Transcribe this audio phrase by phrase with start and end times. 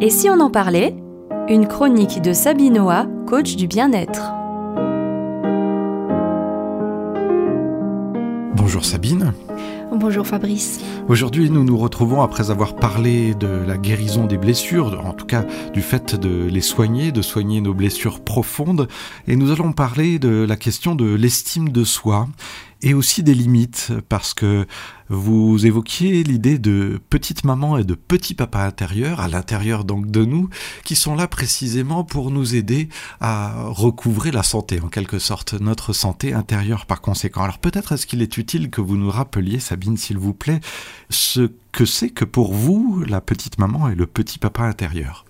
[0.00, 0.94] Et si on en parlait?
[1.48, 4.30] Une chronique de Sabinoa, coach du bien-être.
[8.54, 9.32] Bonjour Sabine.
[9.90, 10.80] Bonjour Fabrice.
[11.08, 15.44] Aujourd'hui, nous nous retrouvons après avoir parlé de la guérison des blessures, en tout cas
[15.72, 18.86] du fait de les soigner, de soigner nos blessures profondes,
[19.26, 22.28] et nous allons parler de la question de l'estime de soi
[22.82, 24.66] et aussi des limites, parce que
[25.08, 30.24] vous évoquiez l'idée de petite maman et de petit papa intérieur, à l'intérieur donc de
[30.24, 30.48] nous,
[30.84, 32.88] qui sont là précisément pour nous aider
[33.20, 37.42] à recouvrer la santé, en quelque sorte, notre santé intérieure par conséquent.
[37.42, 40.60] Alors peut-être est-ce qu'il est utile que vous nous rappeliez, Sabine, s'il vous plaît,
[41.10, 45.24] ce que c'est que pour vous la petite maman et le petit papa intérieur?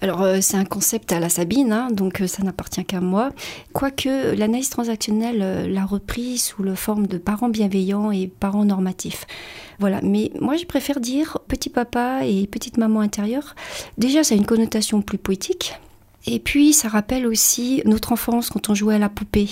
[0.00, 3.30] Alors, euh, c'est un concept à la Sabine, hein, donc euh, ça n'appartient qu'à moi.
[3.72, 9.26] Quoique l'analyse transactionnelle euh, l'a repris sous la forme de parents bienveillants et parents normatifs.
[9.80, 13.56] Voilà, mais moi je préfère dire petit papa et petite maman intérieure.
[13.96, 15.74] Déjà, ça a une connotation plus poétique.
[16.26, 19.48] Et puis, ça rappelle aussi notre enfance quand on jouait à la poupée.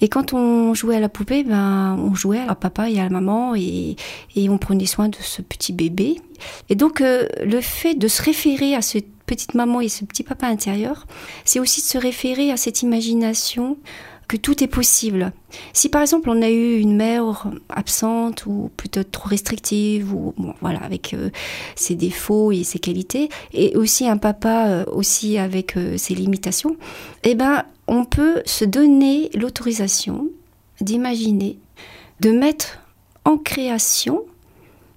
[0.00, 3.54] Et quand on jouait à la poupée, ben, on jouait à papa et à maman
[3.56, 3.96] et,
[4.36, 6.20] et on prenait soin de ce petit bébé.
[6.68, 8.98] Et donc, le fait de se référer à ce
[9.28, 11.06] petite maman et ce petit papa intérieur,
[11.44, 13.76] c'est aussi de se référer à cette imagination
[14.26, 15.32] que tout est possible.
[15.72, 20.80] Si par exemple on a eu une mère absente ou peut-être trop restrictive ou voilà
[20.80, 21.30] avec euh,
[21.76, 26.76] ses défauts et ses qualités et aussi un papa euh, aussi avec euh, ses limitations,
[27.24, 30.28] eh ben on peut se donner l'autorisation
[30.82, 31.58] d'imaginer,
[32.20, 32.80] de mettre
[33.24, 34.24] en création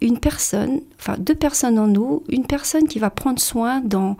[0.02, 4.18] une personne, enfin deux personnes en nous, une personne qui va prendre soin dans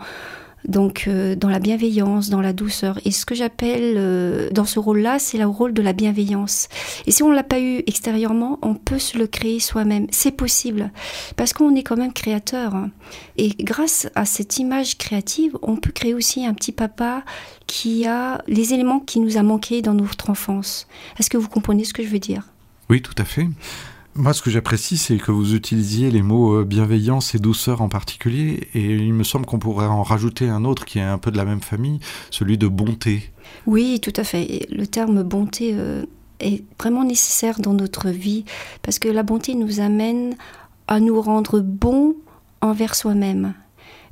[0.66, 2.98] donc euh, dans la bienveillance, dans la douceur.
[3.04, 6.68] Et ce que j'appelle euh, dans ce rôle-là, c'est le rôle de la bienveillance.
[7.06, 10.06] Et si on l'a pas eu extérieurement, on peut se le créer soi-même.
[10.10, 10.90] C'est possible
[11.36, 12.74] parce qu'on est quand même créateur.
[12.74, 12.90] Hein.
[13.36, 17.24] Et grâce à cette image créative, on peut créer aussi un petit papa
[17.66, 20.86] qui a les éléments qui nous a manqué dans notre enfance.
[21.18, 22.48] Est-ce que vous comprenez ce que je veux dire?
[22.88, 23.48] Oui, tout à fait.
[24.14, 27.88] Moi, ce que j'apprécie, c'est que vous utilisiez les mots euh, bienveillance et douceur en
[27.88, 31.30] particulier, et il me semble qu'on pourrait en rajouter un autre qui est un peu
[31.30, 33.32] de la même famille, celui de bonté.
[33.64, 34.66] Oui, tout à fait.
[34.70, 36.04] Le terme bonté euh,
[36.40, 38.44] est vraiment nécessaire dans notre vie,
[38.82, 40.34] parce que la bonté nous amène
[40.88, 42.14] à nous rendre bons
[42.60, 43.54] envers soi-même.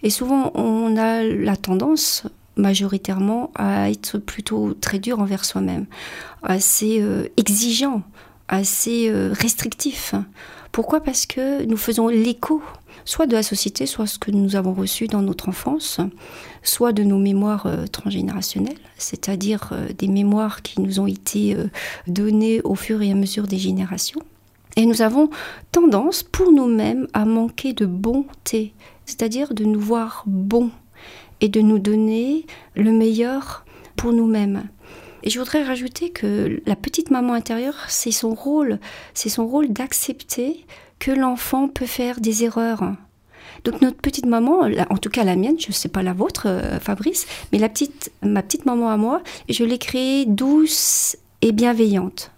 [0.03, 2.23] Et souvent, on a la tendance,
[2.57, 5.85] majoritairement, à être plutôt très dur envers soi-même,
[6.43, 8.03] assez euh, exigeant
[8.51, 10.15] assez euh, restrictif.
[10.73, 11.01] Pourquoi?
[11.01, 12.63] Parce que nous faisons l'écho,
[13.05, 16.01] soit de la société, soit ce que nous avons reçu dans notre enfance,
[16.63, 21.57] soit de nos mémoires euh, transgénérationnelles, c'est-à-dire euh, des mémoires qui nous ont été
[22.07, 24.21] données au fur et à mesure des générations.
[24.77, 25.31] Et nous avons
[25.73, 28.75] tendance pour nous-mêmes à manquer de bonté,
[29.07, 30.71] c'est-à-dire de nous voir bons
[31.41, 32.47] et de nous donner
[32.77, 33.65] le meilleur
[33.97, 34.69] pour nous-mêmes.
[35.23, 38.79] Et je voudrais rajouter que la petite maman intérieure, c'est son rôle,
[39.15, 40.65] c'est son rôle d'accepter
[40.99, 42.95] que l'enfant peut faire des erreurs.
[43.65, 46.45] Donc notre petite maman, en tout cas la mienne, je ne sais pas la vôtre,
[46.47, 51.53] euh, Fabrice, mais la petite, ma petite maman à moi, je l'ai créée douce et
[51.53, 52.31] bienveillante.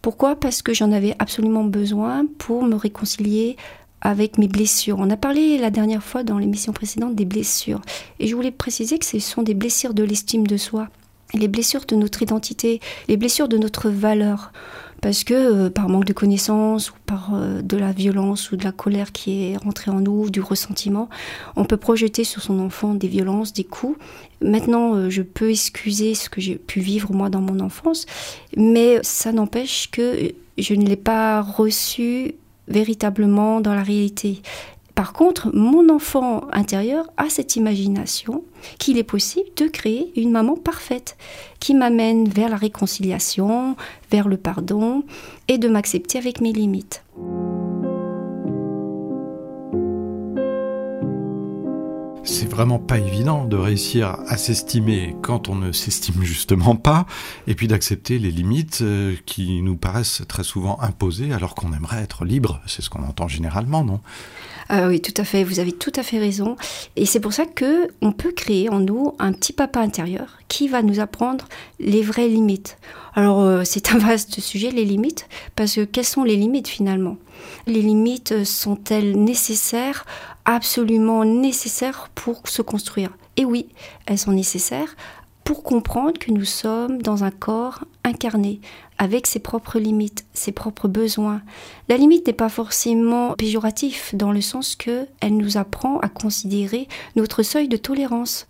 [0.00, 0.36] Pourquoi?
[0.36, 3.56] Parce que j'en avais absolument besoin pour me réconcilier
[4.00, 4.96] avec mes blessures.
[4.98, 7.82] On a parlé la dernière fois dans l'émission précédente des blessures.
[8.18, 10.88] Et je voulais préciser que ce sont des blessures de l'estime de soi
[11.34, 14.52] les blessures de notre identité, les blessures de notre valeur.
[15.00, 18.64] Parce que euh, par manque de connaissances ou par euh, de la violence ou de
[18.64, 21.08] la colère qui est rentrée en nous, du ressentiment,
[21.56, 23.98] on peut projeter sur son enfant des violences, des coups.
[24.42, 28.04] Maintenant, euh, je peux excuser ce que j'ai pu vivre moi dans mon enfance,
[28.56, 32.34] mais ça n'empêche que je ne l'ai pas reçu
[32.68, 34.42] véritablement dans la réalité.
[35.00, 38.44] Par contre, mon enfant intérieur a cette imagination
[38.78, 41.16] qu'il est possible de créer une maman parfaite
[41.58, 43.76] qui m'amène vers la réconciliation,
[44.10, 45.02] vers le pardon
[45.48, 47.02] et de m'accepter avec mes limites.
[52.22, 57.04] c'est vraiment pas évident de réussir à s'estimer quand on ne s'estime justement pas,
[57.46, 62.02] et puis d'accepter les limites euh, qui nous paraissent très souvent imposées alors qu'on aimerait
[62.02, 62.60] être libre.
[62.66, 64.00] C'est ce qu'on entend généralement, non?
[64.72, 65.42] Ah oui, tout à fait.
[65.42, 66.56] Vous avez tout à fait raison.
[66.94, 70.68] Et c'est pour ça que on peut créer en nous un petit papa intérieur qui
[70.68, 71.48] va nous apprendre
[71.80, 72.78] les vraies limites.
[73.14, 75.26] Alors euh, c'est un vaste sujet les limites
[75.56, 77.16] parce que quelles sont les limites finalement?
[77.66, 80.06] Les limites sont-elles nécessaires
[80.44, 83.10] absolument nécessaires pour se construire?
[83.36, 83.70] Et oui,
[84.06, 84.94] elles sont nécessaires
[85.50, 88.60] pour comprendre que nous sommes dans un corps incarné,
[88.98, 91.42] avec ses propres limites, ses propres besoins.
[91.88, 96.86] La limite n'est pas forcément péjoratif dans le sens que elle nous apprend à considérer
[97.16, 98.46] notre seuil de tolérance.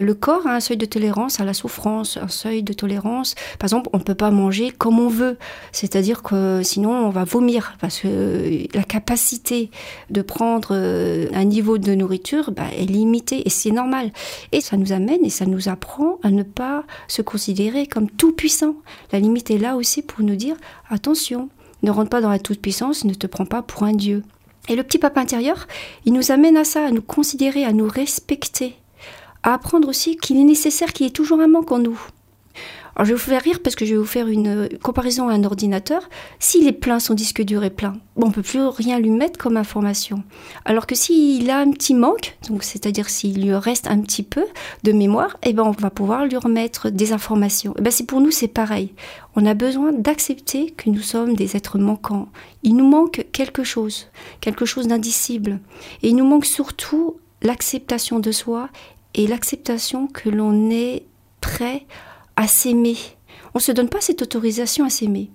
[0.00, 3.34] Le corps a un seuil de tolérance à la souffrance, un seuil de tolérance.
[3.58, 5.36] Par exemple, on ne peut pas manger comme on veut.
[5.72, 7.76] C'est-à-dire que sinon, on va vomir.
[7.80, 9.70] Que la capacité
[10.10, 13.42] de prendre euh, un niveau de nourriture bah, est limitée.
[13.44, 14.12] Et c'est normal.
[14.52, 18.32] Et ça nous amène et ça nous apprend à ne pas se considérer comme tout
[18.32, 18.76] puissant.
[19.10, 20.56] La limite est là aussi pour nous dire
[20.90, 21.48] attention,
[21.82, 24.22] ne rentre pas dans la toute-puissance, ne te prends pas pour un dieu.
[24.68, 25.66] Et le petit papa intérieur,
[26.04, 28.76] il nous amène à ça, à nous considérer, à nous respecter
[29.42, 32.00] à apprendre aussi qu'il est nécessaire qu'il y ait toujours un manque en nous.
[32.98, 35.28] Alors je vais vous faire rire parce que je vais vous faire une euh, comparaison
[35.28, 36.02] à un ordinateur.
[36.40, 39.38] S'il est plein, son disque dur est plein, on ne peut plus rien lui mettre
[39.38, 40.24] comme information.
[40.64, 44.44] Alors que s'il a un petit manque, c'est-à-dire s'il lui reste un petit peu
[44.82, 47.72] de mémoire, eh ben on va pouvoir lui remettre des informations.
[47.78, 48.92] Eh ben c'est pour nous c'est pareil.
[49.36, 52.26] On a besoin d'accepter que nous sommes des êtres manquants.
[52.64, 54.08] Il nous manque quelque chose,
[54.40, 55.60] quelque chose d'indicible.
[56.02, 58.70] Et il nous manque surtout l'acceptation de soi
[59.18, 61.04] et l'acceptation que l'on est
[61.40, 61.86] prêt
[62.36, 62.96] à s'aimer.
[63.52, 65.30] On ne se donne pas cette autorisation à s'aimer.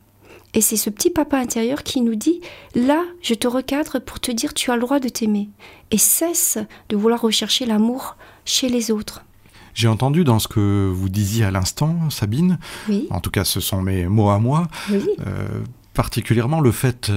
[0.54, 2.40] Et c'est ce petit papa intérieur qui nous dit
[2.76, 5.50] Là, je te recadre pour te dire tu as le droit de t'aimer.
[5.92, 6.58] Et cesse
[6.90, 8.16] de vouloir rechercher l'amour
[8.46, 9.26] chez les autres.
[9.74, 13.08] J'ai entendu dans ce que vous disiez à l'instant, Sabine, oui.
[13.10, 15.04] en tout cas ce sont mes mots à moi, oui.
[15.26, 15.48] euh,
[15.96, 17.12] particulièrement le fait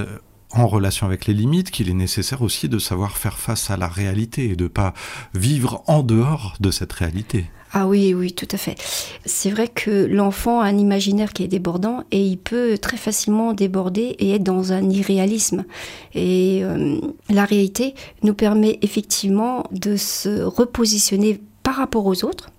[0.57, 3.89] en relation avec les limites qu'il est nécessaire aussi de savoir faire face à la
[3.89, 4.95] réalité et de pas
[5.35, 7.47] vivre en dehors de cette réalité.
[7.73, 8.77] Ah oui, oui, tout à fait.
[9.27, 13.53] C'est vrai que l'enfant a un imaginaire qui est débordant et il peut très facilement
[13.53, 15.65] déborder et être dans un irréalisme.
[16.15, 16.99] Et euh,
[17.29, 22.51] la réalité nous permet effectivement de se repositionner par rapport aux autres,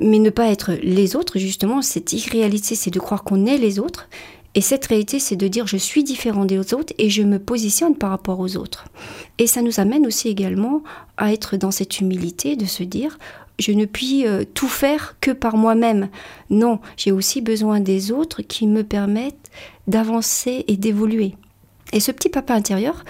[0.00, 3.78] mais ne pas être les autres, justement, cette irréalité, c'est de croire qu'on est les
[3.78, 4.08] autres,
[4.58, 7.94] et cette réalité, c'est de dire je suis différent des autres et je me positionne
[7.94, 8.86] par rapport aux autres.
[9.38, 10.82] Et ça nous amène aussi également
[11.16, 13.20] à être dans cette humilité de se dire
[13.60, 16.08] je ne puis euh, tout faire que par moi-même.
[16.50, 19.48] Non, j'ai aussi besoin des autres qui me permettent
[19.86, 21.36] d'avancer et d'évoluer.
[21.92, 23.04] Et ce petit papa intérieur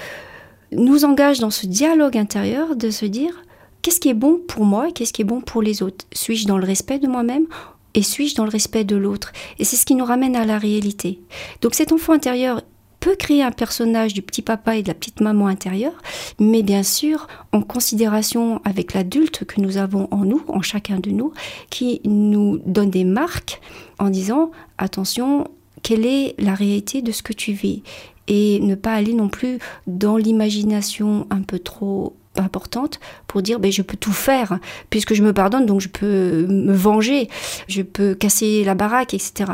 [0.73, 3.43] nous engage dans ce dialogue intérieur de se dire
[3.81, 6.05] qu'est-ce qui est bon pour moi et qu'est-ce qui est bon pour les autres?
[6.13, 7.47] Suis-je dans le respect de moi-même
[7.95, 9.33] et suis-je dans le respect de l'autre?
[9.59, 11.21] Et c'est ce qui nous ramène à la réalité.
[11.61, 12.63] Donc cet enfant intérieur
[13.01, 15.97] peut créer un personnage du petit papa et de la petite maman intérieure,
[16.39, 21.11] mais bien sûr en considération avec l'adulte que nous avons en nous, en chacun de
[21.11, 21.33] nous,
[21.71, 23.61] qui nous donne des marques
[23.99, 25.47] en disant attention,
[25.83, 27.83] quelle est la réalité de ce que tu vis?
[28.27, 33.71] Et ne pas aller non plus dans l'imagination un peu trop importante pour dire ben,
[33.71, 34.59] je peux tout faire
[34.91, 37.29] puisque je me pardonne donc je peux me venger
[37.69, 39.53] je peux casser la baraque etc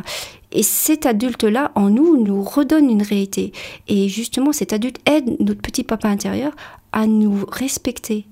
[0.54, 3.52] et cet adulte là en nous nous redonne une réalité.
[3.88, 6.54] Et justement cet adulte aide notre petit papa intérieur
[6.92, 8.26] à nous respecter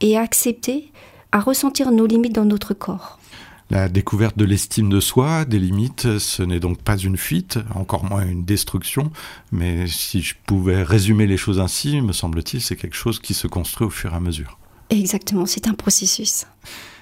[0.00, 0.90] et à accepter
[1.30, 3.17] à ressentir nos limites dans notre corps
[3.70, 8.04] la découverte de l'estime de soi, des limites, ce n'est donc pas une fuite, encore
[8.04, 9.10] moins une destruction,
[9.52, 13.46] mais si je pouvais résumer les choses ainsi, me semble-t-il, c'est quelque chose qui se
[13.46, 14.58] construit au fur et à mesure.
[14.90, 16.46] Exactement, c'est un processus.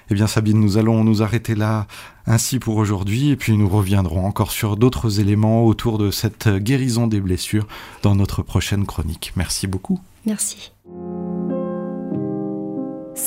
[0.09, 1.85] Eh bien Sabine, nous allons nous arrêter là
[2.25, 7.07] ainsi pour aujourd'hui et puis nous reviendrons encore sur d'autres éléments autour de cette guérison
[7.07, 7.67] des blessures
[8.03, 9.33] dans notre prochaine chronique.
[9.35, 9.99] Merci beaucoup.
[10.25, 10.71] Merci.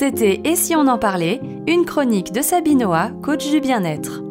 [0.01, 4.23] C'était Et si on en parlait, une chronique de Sabinoa, coach du bien-être.